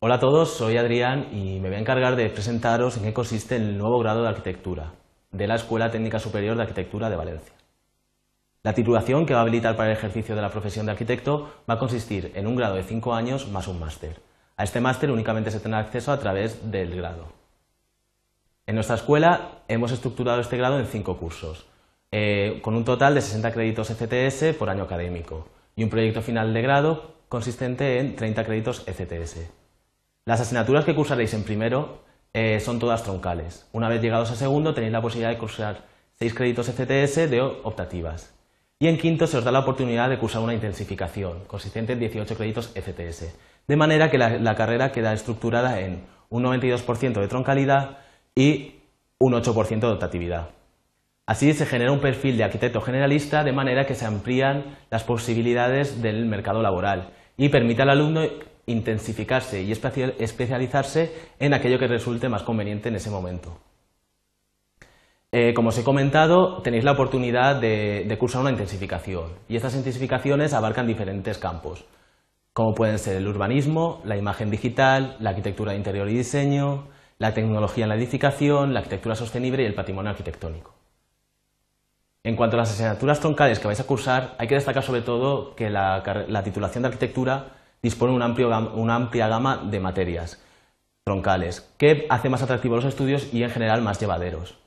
[0.00, 3.56] Hola a todos, soy Adrián y me voy a encargar de presentaros en qué consiste
[3.56, 4.92] el nuevo grado de arquitectura
[5.32, 7.52] de la Escuela Técnica Superior de Arquitectura de Valencia.
[8.62, 11.74] La titulación que va a habilitar para el ejercicio de la profesión de arquitecto va
[11.74, 14.20] a consistir en un grado de 5 años más un máster.
[14.56, 17.32] A este máster únicamente se tendrá acceso a través del grado.
[18.68, 21.66] En nuestra escuela hemos estructurado este grado en 5 cursos,
[22.12, 26.54] eh, con un total de 60 créditos ECTS por año académico y un proyecto final
[26.54, 29.58] de grado consistente en 30 créditos ECTS.
[30.28, 32.02] Las asignaturas que cursaréis en primero
[32.34, 33.66] eh, son todas troncales.
[33.72, 35.86] Una vez llegados a segundo tenéis la posibilidad de cursar
[36.18, 38.34] 6 créditos ECTS de optativas.
[38.78, 42.36] Y en quinto se os da la oportunidad de cursar una intensificación, consistente en 18
[42.36, 43.34] créditos ECTS.
[43.66, 47.96] De manera que la, carrera queda estructurada en un 92% de troncalidad
[48.34, 48.74] y
[49.18, 50.50] un 8% de optatividad.
[51.24, 56.02] Así se genera un perfil de arquitecto generalista de manera que se amplían las posibilidades
[56.02, 58.20] del mercado laboral y permite al alumno
[58.68, 63.58] intensificarse y especializarse en aquello que resulte más conveniente en ese momento.
[65.30, 70.54] Eh, como os he comentado, tenéis la oportunidad de, cursar una intensificación y estas intensificaciones
[70.54, 71.84] abarcan diferentes campos,
[72.54, 77.34] como pueden ser el urbanismo, la imagen digital, la arquitectura de interior y diseño, la
[77.34, 80.74] tecnología en la edificación, la arquitectura sostenible y el patrimonio arquitectónico.
[82.24, 85.54] En cuanto a las asignaturas troncales que vais a cursar, hay que destacar sobre todo
[85.54, 90.42] que la titulación de arquitectura dispone de una amplia gama de materias
[91.04, 94.58] troncales, que hace más atractivos los estudios y en general más llevaderos.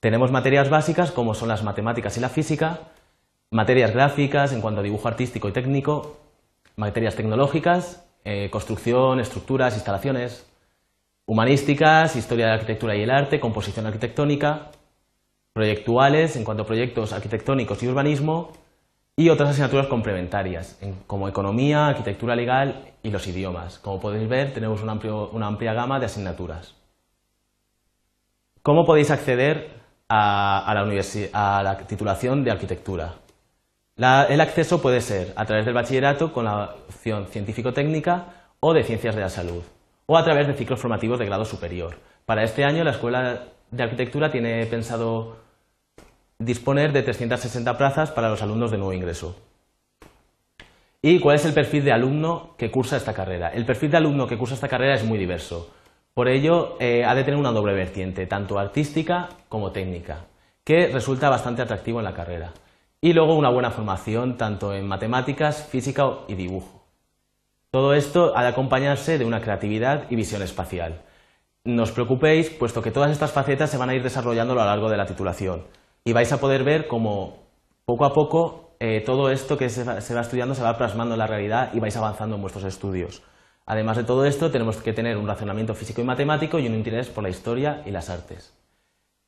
[0.00, 2.80] Tenemos materias básicas como son las matemáticas y la física,
[3.50, 6.18] materias gráficas en cuanto a dibujo artístico y técnico,
[6.76, 10.46] materias tecnológicas, eh, construcción, estructuras, instalaciones,
[11.26, 14.70] humanísticas, historia de la arquitectura y el arte, composición arquitectónica,
[15.52, 18.52] proyectuales en cuanto a proyectos arquitectónicos y urbanismo,
[19.16, 23.78] y otras asignaturas complementarias, como economía, arquitectura legal y los idiomas.
[23.78, 26.74] Como podéis ver, tenemos una amplia gama de asignaturas.
[28.62, 29.70] ¿Cómo podéis acceder
[30.08, 30.72] a,
[31.64, 33.14] la, titulación de arquitectura?
[33.96, 38.26] el acceso puede ser a través del bachillerato con la opción científico-técnica
[38.60, 39.62] o de ciencias de la salud,
[40.04, 41.96] o a través de ciclos formativos de grado superior.
[42.26, 45.45] Para este año la Escuela de Arquitectura tiene pensado
[46.38, 49.36] disponer de 360 plazas para los alumnos de nuevo ingreso.
[51.02, 53.48] ¿Y cuál es el perfil de alumno que cursa esta carrera?
[53.48, 55.70] El perfil de alumno que cursa esta carrera es muy diverso.
[56.14, 60.24] Por ello, eh, ha de tener una doble vertiente, tanto artística como técnica,
[60.64, 62.52] que resulta bastante atractivo en la carrera.
[63.00, 66.86] Y luego una buena formación tanto en matemáticas, física y dibujo.
[67.70, 71.02] Todo esto ha de acompañarse de una creatividad y visión espacial.
[71.64, 74.64] No os preocupéis, puesto que todas estas facetas se van a ir desarrollando a lo
[74.64, 75.64] largo de la titulación
[76.06, 77.48] y vais a poder ver cómo
[77.84, 81.26] poco a poco eh, todo esto que se va, estudiando se va plasmando en la
[81.26, 83.24] realidad y vais avanzando en vuestros estudios.
[83.66, 87.08] Además de todo esto, tenemos que tener un razonamiento físico y matemático y un interés
[87.08, 88.54] por la historia y las artes.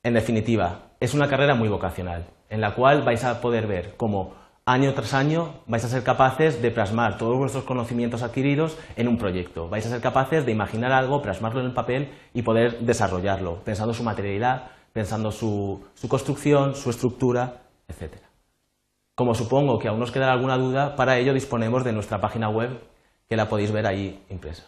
[0.03, 4.35] En definitiva, es una carrera muy vocacional, en la cual vais a poder ver cómo
[4.65, 9.17] año tras año vais a ser capaces de plasmar todos vuestros conocimientos adquiridos en un
[9.17, 9.67] proyecto.
[9.67, 13.93] Vais a ser capaces de imaginar algo, plasmarlo en el papel y poder desarrollarlo, pensando
[13.93, 18.15] su materialidad, pensando su, construcción, su estructura, etc.
[19.15, 22.81] Como supongo que aún nos quedará alguna duda, para ello disponemos de nuestra página web
[23.29, 24.65] que la podéis ver ahí impresa.